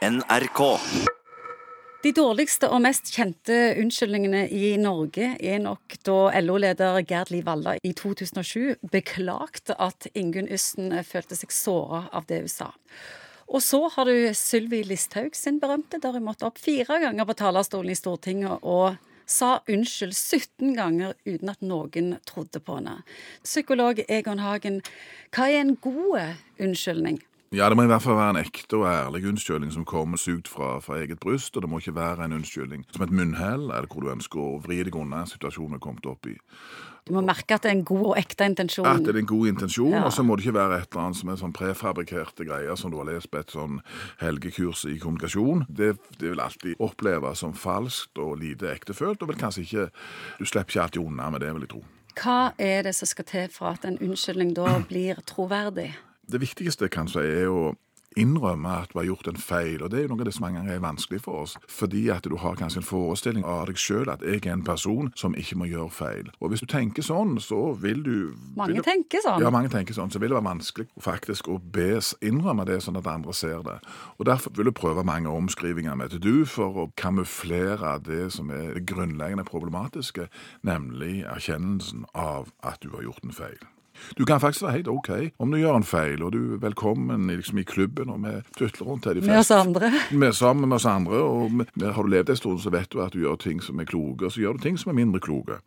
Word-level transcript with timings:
NRK. 0.00 0.60
De 2.00 2.10
dårligste 2.16 2.70
og 2.72 2.80
mest 2.86 3.10
kjente 3.12 3.56
unnskyldningene 3.76 4.46
i 4.48 4.70
Norge 4.80 5.34
er 5.36 5.60
nok 5.60 5.98
da 6.08 6.14
LO-leder 6.40 7.02
Gerd 7.04 7.28
Liv 7.34 7.44
Valla 7.44 7.74
i 7.84 7.92
2007 7.92 8.80
beklagte 8.94 9.76
at 9.76 10.08
Ingunn 10.16 10.48
Ysten 10.48 10.88
følte 11.04 11.36
seg 11.36 11.52
såra 11.52 12.06
av 12.16 12.24
det 12.32 12.40
hun 12.40 12.48
sa. 12.48 12.70
Og 13.52 13.60
så 13.60 13.82
har 13.92 14.08
du 14.08 14.32
Sylvi 14.32 14.80
Listhaug 14.88 15.36
sin 15.36 15.60
berømte, 15.60 16.00
der 16.00 16.16
hun 16.16 16.24
måtte 16.30 16.48
opp 16.48 16.56
fire 16.56 16.96
ganger 17.04 17.28
på 17.28 17.36
talerstolen 17.36 17.92
i 17.92 18.00
Stortinget 18.00 18.64
og 18.64 18.96
sa 19.28 19.58
unnskyld 19.68 20.16
17 20.16 20.78
ganger 20.80 21.12
uten 21.28 21.52
at 21.52 21.60
noen 21.60 22.14
trodde 22.24 22.64
på 22.64 22.80
henne. 22.80 23.02
Psykolog 23.44 24.00
Egon 24.08 24.40
Hagen, 24.40 24.80
hva 25.36 25.52
er 25.52 25.60
en 25.60 25.76
god 25.76 26.38
unnskyldning? 26.56 27.20
Ja, 27.50 27.66
det 27.66 27.74
må 27.74 27.82
i 27.82 27.88
hvert 27.90 28.04
fall 28.04 28.14
være 28.14 28.30
en 28.36 28.44
ekte 28.44 28.78
og 28.78 28.84
ærlig 28.86 29.24
unnskyldning 29.26 29.72
som 29.74 29.82
kommer 29.82 30.20
sugd 30.22 30.46
fra, 30.46 30.76
fra, 30.78 31.00
eget 31.02 31.18
bryst. 31.18 31.56
Og 31.56 31.64
det 31.64 31.70
må 31.70 31.80
ikke 31.80 31.96
være 31.96 32.28
en 32.28 32.36
unnskyldning 32.36 32.84
som 32.94 33.02
et 33.02 33.10
munnhell, 33.10 33.64
eller 33.74 33.88
hvor 33.90 34.04
du 34.04 34.12
ønsker 34.12 34.38
å 34.38 34.60
vri 34.62 34.76
deg 34.86 34.94
unna 34.94 35.24
situasjonen 35.26 35.32
situasjon 35.32 35.72
du 35.74 35.78
er 35.80 35.82
kommet 35.82 36.06
opp 36.06 36.28
i. 36.30 36.36
Du 37.08 37.16
må 37.16 37.24
merke 37.26 37.56
at 37.56 37.64
det 37.64 37.72
er 37.72 37.74
en 37.74 37.82
god 37.88 38.04
og 38.12 38.20
ekte 38.20 38.46
intensjon. 38.46 38.86
At 38.86 39.02
det 39.02 39.16
er 39.16 39.18
en 39.24 39.30
god 39.32 39.48
intensjon, 39.50 39.96
Ja. 39.96 40.04
og 40.06 40.12
så 40.14 40.22
må 40.22 40.36
det 40.36 40.44
ikke 40.44 40.60
være 40.60 40.78
et 40.78 40.92
eller 40.92 41.02
annet 41.02 41.18
som 41.18 41.32
er 41.32 41.40
sånn 41.40 41.54
prefabrikerte 41.56 42.46
greier 42.46 42.78
som 42.78 42.92
du 42.92 42.98
har 43.00 43.08
lest 43.08 43.30
på 43.32 43.40
et 43.40 43.50
sånn 43.50 43.80
helgekurs 44.20 44.84
i 44.86 44.98
kommunikasjon. 45.02 45.64
Det, 45.66 45.96
det 46.20 46.30
vil 46.30 46.42
alltid 46.44 46.78
oppleves 46.78 47.42
som 47.42 47.52
falskt 47.52 48.20
og 48.22 48.36
lite 48.44 48.70
ektefølt, 48.70 49.24
og 49.24 49.32
vel 49.32 49.40
kanskje 49.40 49.66
ikke 49.66 49.88
Du 50.38 50.46
slipper 50.46 50.70
ikke 50.70 50.82
alltid 50.82 51.02
unna 51.02 51.30
med 51.34 51.42
det, 51.42 51.50
vil 51.56 51.66
jeg 51.66 51.72
tro. 51.74 51.82
Hva 52.20 52.52
er 52.58 52.86
det 52.86 52.94
som 52.94 53.10
skal 53.10 53.26
til 53.26 53.50
for 53.50 53.74
at 53.74 53.84
en 53.84 53.98
unnskyldning 53.98 54.54
da 54.54 54.78
blir 54.86 55.18
troverdig? 55.26 55.90
Det 56.30 56.40
viktigste 56.42 56.90
kanskje 56.92 57.24
er 57.26 57.48
å 57.50 57.62
innrømme 58.18 58.70
at 58.82 58.90
du 58.92 58.98
har 58.98 59.06
gjort 59.06 59.28
en 59.30 59.38
feil, 59.38 59.82
og 59.82 59.90
det 59.90 60.00
er 60.00 60.04
jo 60.04 60.10
noe 60.12 60.24
av 60.24 60.26
det 60.26 60.34
som 60.34 60.44
mange 60.46 60.58
ganger 60.58 60.74
er 60.74 60.82
vanskelig 60.82 61.20
for 61.22 61.44
oss, 61.44 61.54
fordi 61.70 62.08
at 62.10 62.26
du 62.26 62.34
har 62.42 62.58
kanskje 62.58 62.80
en 62.82 62.86
forestilling 62.86 63.46
av 63.46 63.68
deg 63.70 63.78
sjøl 63.78 64.10
at 64.10 64.24
jeg 64.26 64.42
er 64.42 64.54
en 64.56 64.64
person 64.66 65.12
som 65.18 65.36
ikke 65.38 65.58
må 65.60 65.68
gjøre 65.70 65.94
feil. 65.94 66.32
Og 66.40 66.50
hvis 66.50 66.64
du 66.64 66.68
tenker 66.70 67.06
sånn, 67.06 67.38
så 67.42 67.60
vil 67.78 68.02
du 68.06 68.16
Mange 68.58 68.74
vil 68.74 68.82
du, 68.82 68.86
tenker 68.88 69.22
sånn. 69.22 69.42
Ja, 69.44 69.52
mange 69.54 69.70
tenker 69.72 69.94
sånn, 69.94 70.10
så 70.10 70.22
vil 70.22 70.32
det 70.32 70.40
være 70.40 70.48
vanskelig 70.50 70.88
faktisk 71.00 71.50
å 71.52 71.60
bes 71.62 72.12
innrømme 72.18 72.66
det 72.68 72.80
sånn 72.84 72.98
at 72.98 73.10
andre 73.10 73.34
ser 73.36 73.62
det. 73.66 73.78
Og 74.18 74.26
derfor 74.26 74.54
vil 74.58 74.70
du 74.70 74.74
prøve 74.74 75.06
mange 75.06 75.30
omskrivinger 75.30 75.98
med 75.98 76.14
til 76.14 76.24
du 76.24 76.46
for 76.50 76.84
å 76.84 76.88
kamuflere 76.98 77.98
det 78.06 78.32
som 78.34 78.50
er 78.54 78.74
det 78.74 78.88
grunnleggende 78.90 79.46
problematiske, 79.46 80.26
nemlig 80.66 81.20
erkjennelsen 81.30 82.08
av 82.14 82.50
at 82.66 82.82
du 82.82 82.90
har 82.96 83.06
gjort 83.06 83.22
en 83.26 83.38
feil. 83.38 83.70
Du 84.18 84.24
kan 84.24 84.40
faktisk 84.40 84.62
være 84.62 84.72
helt 84.72 84.88
OK 84.88 85.10
om 85.38 85.50
du 85.50 85.56
gjør 85.58 85.76
en 85.76 85.82
feil, 85.84 86.22
og 86.22 86.32
du 86.32 86.54
er 86.54 86.58
velkommen 86.58 87.26
liksom, 87.26 87.58
i 87.58 87.62
klubben, 87.62 88.08
og 88.10 88.20
vi 88.22 88.34
tutler 88.58 88.86
rundt 88.86 89.04
her. 89.04 89.14
de 89.14 89.20
Med 89.26 89.38
oss 89.38 89.50
andre. 89.50 89.92
Er 90.10 90.32
sammen 90.32 90.68
med 90.68 90.76
oss 90.76 90.86
andre, 90.86 91.16
og 91.22 91.52
med- 91.52 91.66
med- 91.74 91.92
har 91.92 92.02
du 92.02 92.08
levd 92.08 92.30
en 92.30 92.36
stund, 92.36 92.58
så 92.60 92.70
vet 92.70 92.90
du 92.92 93.00
at 93.02 93.12
du 93.12 93.18
gjør 93.20 93.36
ting 93.38 93.60
som 93.62 93.80
er 93.80 93.84
kloke, 93.84 94.24
og 94.24 94.32
så 94.32 94.40
gjør 94.40 94.52
du 94.52 94.58
ting 94.58 94.78
som 94.78 94.90
er 94.90 94.94
mindre 95.04 95.20
kloke. 95.20 95.58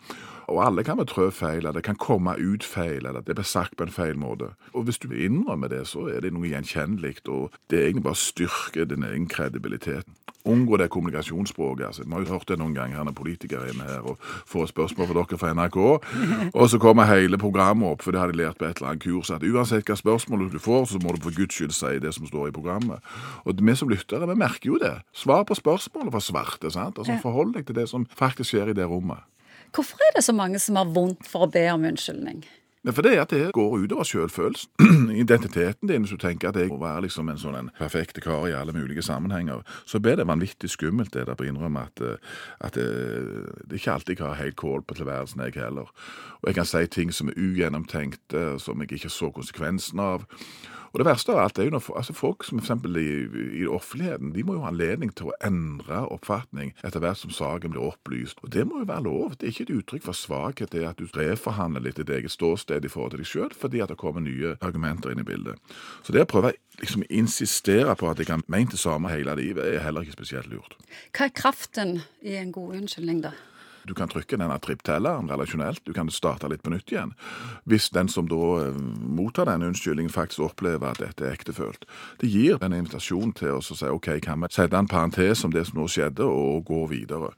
Og 0.48 0.66
alle 0.66 0.84
kan 0.84 0.98
vi 0.98 1.06
trø 1.06 1.30
feil, 1.32 1.58
eller 1.58 1.72
det 1.72 1.84
kan 1.84 1.96
komme 1.96 2.36
ut 2.40 2.64
feil, 2.64 3.06
eller 3.06 3.22
det 3.22 3.36
blir 3.36 3.44
sagt 3.46 3.78
på 3.78 3.84
en 3.84 3.90
feil 3.92 4.16
måte. 4.18 4.50
Og 4.74 4.84
hvis 4.84 4.98
du 5.00 5.08
innrømmer 5.12 5.68
det, 5.70 5.88
så 5.88 6.08
er 6.16 6.20
det 6.22 6.34
noe 6.34 6.48
gjenkjennelig, 6.50 7.16
og 7.30 7.52
det 7.70 7.80
er 7.80 7.86
egentlig 7.88 8.04
bare 8.04 8.16
styrker 8.16 8.86
din 8.86 9.04
egen 9.04 9.28
kredibilitet. 9.28 10.04
Unngå 10.46 10.78
det 10.78 10.90
kommunikasjonsspråket. 10.92 11.86
altså. 11.86 12.04
Vi 12.04 12.12
har 12.12 12.20
jo 12.20 12.34
hørt 12.34 12.48
det 12.48 12.58
noen 12.60 12.76
ganger 12.76 13.12
politikere 13.16 13.68
er 13.68 13.74
inne 13.74 13.88
her 13.88 14.04
og 14.04 14.18
får 14.50 14.72
spørsmål 14.74 15.08
fra 15.08 15.16
dere 15.22 15.40
fra 15.40 15.54
NRK, 15.54 15.78
og 16.60 16.70
så 16.70 16.80
kommer 16.80 17.08
hele 17.08 17.38
programmet 17.38 17.88
opp, 17.88 18.02
for 18.04 18.12
det 18.12 18.20
har 18.20 18.32
de 18.32 18.38
lært 18.38 18.58
på 18.60 18.66
et 18.68 18.78
eller 18.78 18.90
annet 18.92 19.04
kurs, 19.04 19.32
at 19.32 19.44
uansett 19.44 19.88
hva 19.88 19.96
spørsmål 19.96 20.50
du 20.52 20.60
får, 20.60 20.90
så 20.92 21.00
må 21.04 21.16
du 21.16 21.22
for 21.24 21.36
guds 21.36 21.56
skyld 21.56 21.76
si 21.76 22.00
det 22.04 22.14
som 22.16 22.28
står 22.28 22.50
i 22.50 22.56
programmet. 22.56 23.00
Og 23.46 23.56
vi 23.62 23.76
som 23.76 23.92
lyttere, 23.92 24.28
vi 24.28 24.36
merker 24.36 24.74
jo 24.74 24.80
det. 24.82 24.98
Svar 25.14 25.46
på 25.48 25.56
spørsmålet 25.56 26.12
fra 26.12 26.24
svarte, 26.24 26.72
sant? 26.72 27.00
Altså 27.00 27.20
forhold 27.24 27.56
deg 27.56 27.68
til 27.68 27.80
det 27.80 27.88
som 27.90 28.08
faktisk 28.18 28.52
skjer 28.52 28.74
i 28.74 28.78
det 28.78 28.88
rommet. 28.90 29.24
Hvorfor 29.74 29.98
er 30.06 30.18
det 30.18 30.24
så 30.24 30.36
mange 30.36 30.60
som 30.60 30.76
har 30.78 30.92
vondt 30.92 31.26
for 31.30 31.48
å 31.48 31.50
be 31.50 31.64
om 31.72 31.88
unnskyldning? 31.90 32.44
For 32.92 33.02
det 33.06 33.14
er 33.16 33.22
at 33.22 33.32
det 33.32 33.54
går 33.56 33.78
utover 33.78 34.04
selvfølelsen, 34.04 34.72
identiteten 35.24 35.88
din. 35.88 36.04
Hvis 36.04 36.12
du 36.12 36.18
tenker 36.18 36.50
at 36.50 36.58
jeg 36.60 36.68
må 36.68 36.82
være 36.82 37.06
liksom 37.06 37.30
en 37.32 37.40
sånn 37.40 37.56
en 37.56 37.70
perfekte 37.78 38.20
kar 38.22 38.44
i 38.50 38.56
alle 38.58 38.76
mulige 38.76 39.06
sammenhenger, 39.06 39.64
så 39.88 40.02
blir 40.04 40.20
det 40.20 40.28
vanvittig 40.28 40.70
skummelt 40.74 41.14
det 41.16 41.24
der 41.30 41.40
på 41.40 41.46
å 41.46 41.48
innrømme 41.48 41.86
at, 41.88 42.04
eh, 42.04 42.36
at 42.60 42.76
det, 42.76 42.88
det 43.64 43.78
er 43.78 43.80
ikke 43.80 43.96
alltid 43.96 44.26
har 44.26 44.36
helt 44.42 44.60
kål 44.60 44.84
på 44.84 45.00
tilværelsen, 45.00 45.46
jeg 45.48 45.56
heller. 45.64 45.96
Og 46.42 46.52
jeg 46.52 46.60
kan 46.60 46.68
si 46.68 46.84
ting 46.92 47.16
som 47.16 47.32
er 47.32 47.40
ugjennomtenkte, 47.40 48.60
som 48.60 48.84
jeg 48.84 49.00
ikke 49.00 49.14
så 49.14 49.32
konsekvensen 49.32 50.04
av. 50.04 50.28
Og 50.94 51.02
det 51.02 51.08
verste 51.08 51.34
av 51.34 51.40
alt 51.42 51.58
er 51.58 51.66
jo 51.66 51.74
når 51.74 51.88
altså 51.98 52.14
folk 52.14 52.44
som 52.46 52.60
eksempel 52.62 53.00
i, 53.02 53.08
i 53.58 53.66
offentligheten, 53.66 54.30
de 54.36 54.44
må 54.46 54.54
jo 54.54 54.62
ha 54.62 54.70
anledning 54.70 55.10
til 55.18 55.32
å 55.32 55.38
endre 55.42 56.04
oppfatning 56.14 56.76
etter 56.86 57.02
hvert 57.02 57.18
som 57.18 57.34
saken 57.34 57.74
blir 57.74 57.82
opplyst. 57.82 58.44
Og 58.46 58.52
det 58.54 58.68
må 58.70 58.84
jo 58.84 58.90
være 58.92 59.08
lov. 59.08 59.34
Det 59.34 59.48
er 59.48 59.56
ikke 59.56 59.66
et 59.66 59.74
uttrykk 59.80 60.06
for 60.06 60.20
svakhet 60.20 60.76
det 60.76 60.84
at 60.86 61.02
du 61.02 61.10
reforhandler 61.18 61.82
litt 61.88 61.98
ditt 61.98 62.12
eget 62.14 62.36
ståsted 62.36 62.86
i 62.86 62.92
forhold 62.94 63.16
til 63.16 63.24
deg 63.24 63.32
sjøl, 63.32 63.56
fordi 63.58 63.82
at 63.82 63.90
det 63.90 63.98
kommer 64.04 64.22
nye 64.22 64.54
argumenter 64.62 65.10
inn 65.10 65.24
i 65.24 65.26
bildet. 65.26 65.58
Så 66.06 66.14
det 66.14 66.28
å 66.28 66.30
prøve 66.30 66.54
liksom 66.78 67.08
insistere 67.10 67.98
på 67.98 68.12
at 68.12 68.22
jeg 68.22 68.30
har 68.30 68.46
ment 68.54 68.78
det 68.78 68.82
samme 68.82 69.10
hele 69.10 69.34
livet, 69.42 69.66
er 69.66 69.82
heller 69.82 70.06
ikke 70.06 70.20
spesielt 70.20 70.52
lurt. 70.54 70.78
Hva 71.10 71.26
er 71.26 71.34
kraften 71.34 72.04
i 72.22 72.38
en 72.38 72.54
god 72.54 72.78
unnskyldning, 72.84 73.26
da? 73.26 73.34
Du 73.88 73.94
kan 73.98 74.12
trykke 74.12 74.40
denne 74.40 74.58
tripptelleren 74.64 75.30
relasjonelt, 75.32 75.84
du 75.84 75.94
kan 75.96 76.10
starte 76.14 76.50
litt 76.52 76.64
på 76.64 76.72
nytt 76.74 76.92
igjen. 76.94 77.14
Hvis 77.70 77.90
den 77.96 78.10
som 78.12 78.30
da 78.32 78.42
eh, 78.64 78.80
mottar 79.04 79.50
den 79.50 79.66
unnskyldningen 79.70 80.14
faktisk 80.14 80.46
opplever 80.48 80.94
at 80.94 81.02
dette 81.04 81.28
er 81.28 81.36
ektefølt. 81.36 81.88
Det 82.22 82.32
gir 82.32 82.64
en 82.64 82.76
invitasjon 82.76 83.34
til 83.38 83.58
oss 83.58 83.74
å 83.74 83.80
si 83.80 83.92
ok, 83.92 84.16
kan 84.24 84.44
vi 84.44 84.52
sette 84.54 84.80
en 84.80 84.90
parentes 84.90 85.44
om 85.44 85.54
det 85.54 85.66
som 85.68 85.82
nå 85.82 85.88
skjedde, 85.92 86.28
og 86.28 86.66
gå 86.70 86.86
videre. 86.92 87.34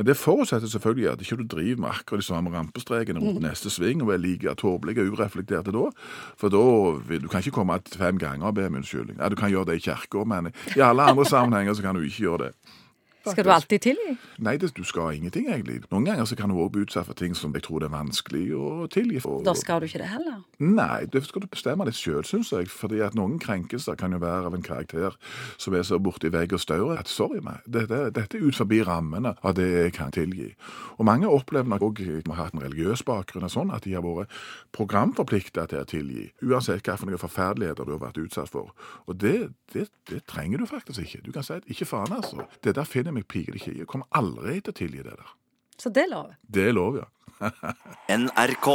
Men 0.00 0.06
det 0.08 0.16
forutsetter 0.16 0.70
selvfølgelig 0.70 1.08
at 1.10 1.20
ikke 1.20 1.36
du 1.42 1.48
driver 1.52 1.82
med 1.82 1.90
akkurat 1.90 2.22
de 2.22 2.24
samme 2.24 2.50
rampestrekene 2.54 3.20
mot 3.20 3.36
neste 3.42 3.68
sving 3.68 4.00
og 4.00 4.14
er 4.14 4.22
like 4.22 4.54
tåpelig 4.56 4.94
og 5.02 5.10
ureflekterte 5.12 5.74
da. 5.76 5.90
For 6.40 6.52
da 6.54 6.62
vil 7.04 7.20
du 7.20 7.28
kan 7.28 7.44
ikke 7.44 7.58
komme 7.58 7.76
fem 7.84 8.16
ganger 8.16 8.48
og 8.48 8.56
be 8.56 8.64
om 8.70 8.78
unnskyldning. 8.80 9.18
Ja, 9.20 9.28
du 9.28 9.36
kan 9.36 9.52
gjøre 9.52 9.72
det 9.72 9.80
i 9.82 9.84
kirka, 9.90 10.24
men 10.24 10.54
i 10.72 10.80
alle 10.80 11.04
andre 11.04 11.26
sammenhenger 11.28 11.76
så 11.76 11.84
kan 11.84 11.98
du 11.98 12.06
ikke 12.06 12.24
gjøre 12.30 12.46
det. 12.46 12.78
Skal 13.26 13.44
du 13.44 13.50
alltid 13.52 13.82
tilgi? 13.84 14.14
Nei, 14.40 14.56
det, 14.56 14.70
du 14.76 14.84
skal 14.84 15.18
ingenting, 15.18 15.48
egentlig. 15.52 15.82
Noen 15.92 16.06
ganger 16.08 16.24
så 16.28 16.36
kan 16.38 16.48
du 16.48 16.56
også 16.56 16.72
bli 16.74 16.84
utsatt 16.86 17.08
for 17.08 17.18
ting 17.18 17.34
som 17.36 17.52
jeg 17.56 17.66
tror 17.66 17.82
det 17.82 17.90
er 17.90 17.94
vanskelig 17.94 18.44
å 18.56 18.86
tilgi. 18.92 19.20
for. 19.20 19.42
Da 19.44 19.54
skal 19.58 19.82
du 19.82 19.88
ikke 19.90 20.00
det 20.00 20.08
heller. 20.08 20.40
Nei, 20.62 21.04
det 21.12 21.24
skal 21.26 21.44
du 21.44 21.48
bestemme 21.52 21.84
litt 21.88 21.98
sjøl, 21.98 22.24
syns 22.24 22.52
jeg. 22.54 22.70
fordi 22.70 23.00
at 23.04 23.16
noen 23.18 23.38
krenkelser 23.42 23.98
kan 24.00 24.12
jo 24.12 24.20
være 24.22 24.48
av 24.48 24.56
en 24.56 24.64
karakter 24.64 25.16
som 25.60 25.74
er 25.74 25.84
så 25.86 25.98
borti 26.00 26.30
vegg 26.32 26.52
og 26.56 26.60
staur 26.62 26.96
at 26.96 27.08
sorry 27.08 27.40
meg, 27.44 27.60
dette, 27.66 28.10
dette 28.16 28.38
er 28.38 28.46
ut 28.46 28.56
forbi 28.56 28.80
rammene 28.86 29.34
av 29.42 29.54
det 29.58 29.68
jeg 29.68 29.94
kan 29.96 30.12
tilgi. 30.14 30.54
Og 30.98 31.04
mange 31.08 31.28
opplever 31.28 31.68
nok 31.68 31.84
òg 31.90 32.02
har 32.30 32.38
hatt 32.38 32.54
en 32.54 32.62
religiøs 32.64 33.02
bakgrunn 33.06 33.46
og 33.48 33.52
sånn, 33.52 33.72
at 33.74 33.84
de 33.84 33.94
har 33.96 34.04
vært 34.04 34.32
programforplikta 34.76 35.66
til 35.70 35.82
å 35.82 35.88
tilgi. 35.88 36.26
Uansett 36.44 36.86
hvilke 36.86 37.20
forferdeligheter 37.20 37.86
du 37.86 37.94
har 37.96 38.02
vært 38.02 38.20
utsatt 38.22 38.50
for. 38.52 38.72
Og 39.06 39.18
det, 39.20 39.50
det, 39.74 39.88
det 40.10 40.22
trenger 40.30 40.62
du 40.62 40.66
faktisk 40.70 41.02
ikke. 41.04 41.22
Du 41.26 41.32
kan 41.34 41.46
si 41.46 41.56
at 41.56 41.68
ikke 41.70 41.88
faen, 41.88 42.12
altså. 42.16 42.46
Det 42.64 42.74
der 42.76 42.88
finner 42.88 43.09
jeg 43.10 43.18
meg 43.18 43.28
pikelig 43.30 43.60
ikke. 43.60 43.76
Jeg 43.82 43.90
kommer 43.90 44.08
aldri 44.16 44.60
til 44.60 44.72
å 44.72 44.78
tilgi 44.80 45.02
det 45.04 45.16
der. 45.16 45.34
Så 45.80 45.92
det 45.94 46.06
er 46.06 46.12
lov. 46.12 46.30
Det 46.46 46.68
er 46.70 46.76
lov, 46.76 47.00
ja. 47.00 47.08
NRK. 48.20 48.68